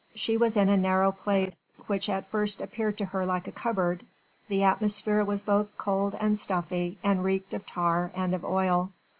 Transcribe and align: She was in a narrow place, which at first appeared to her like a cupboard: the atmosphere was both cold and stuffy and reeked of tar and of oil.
She 0.15 0.35
was 0.35 0.57
in 0.57 0.67
a 0.67 0.77
narrow 0.77 1.11
place, 1.11 1.69
which 1.85 2.09
at 2.09 2.25
first 2.25 2.59
appeared 2.59 2.97
to 2.97 3.05
her 3.05 3.23
like 3.23 3.47
a 3.47 3.51
cupboard: 3.51 4.03
the 4.47 4.63
atmosphere 4.63 5.23
was 5.23 5.43
both 5.43 5.77
cold 5.77 6.15
and 6.19 6.39
stuffy 6.39 6.97
and 7.03 7.23
reeked 7.23 7.53
of 7.53 7.67
tar 7.67 8.11
and 8.15 8.33
of 8.33 8.43
oil. 8.43 8.93